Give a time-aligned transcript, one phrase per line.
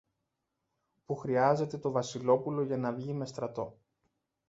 [1.05, 3.77] που χρειάζεται το Βασιλόπουλο για να βγει με στρατό.